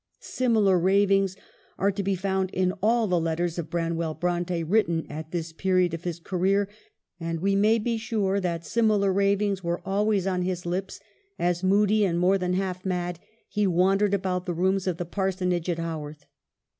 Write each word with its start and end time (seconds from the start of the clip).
Similar 0.19 0.79
ravings 0.79 1.37
are 1.77 1.91
to 1.91 2.01
be 2.01 2.15
found 2.15 2.49
in 2.49 2.71
all 2.81 3.05
the 3.05 3.19
letters 3.19 3.59
of 3.59 3.69
Branwell 3.69 4.15
Bronte 4.15 4.63
written 4.63 5.05
at 5.11 5.29
this 5.29 5.53
period 5.53 5.93
of 5.93 6.05
his 6.05 6.19
career; 6.19 6.67
and 7.19 7.39
we 7.39 7.55
may 7.55 7.77
be 7.77 7.97
sure 7.97 8.39
that 8.39 8.65
similar 8.65 9.13
ravings 9.13 9.63
were 9.63 9.79
always 9.85 10.25
on 10.25 10.41
his 10.41 10.65
lips 10.65 10.99
as, 11.37 11.63
moody 11.63 12.03
and 12.03 12.17
more 12.17 12.39
than 12.39 12.53
half 12.53 12.83
mad, 12.83 13.19
he 13.47 13.67
wan 13.67 13.99
dered 13.99 14.13
about 14.13 14.47
the 14.47 14.55
rooms 14.55 14.87
of 14.87 14.97
the 14.97 15.05
parsonage 15.05 15.69
at 15.69 15.77
Ha 15.77 15.99
worth. 15.99 16.25